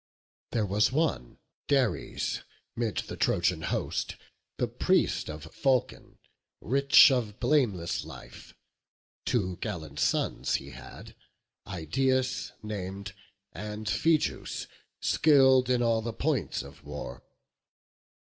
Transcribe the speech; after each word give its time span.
There 0.51 0.65
was 0.65 0.91
one 0.91 1.37
Dares 1.67 2.41
'mid 2.75 2.97
the 3.05 3.15
Trojan 3.15 3.61
host, 3.61 4.15
The 4.57 4.67
priest 4.67 5.29
of 5.29 5.43
Vulcan, 5.61 6.17
rich, 6.59 7.11
of 7.11 7.39
blameless 7.39 8.03
life; 8.03 8.55
Two 9.25 9.57
gallant 9.57 9.99
sons 9.99 10.55
he 10.55 10.71
had, 10.71 11.13
Idaeus 11.67 12.51
nam'd, 12.63 13.13
And 13.51 13.87
Phegeus, 13.87 14.65
skill'd 15.01 15.69
in 15.69 15.83
all 15.83 16.01
the 16.01 16.13
points 16.13 16.63
of 16.63 16.83
war. 16.83 17.21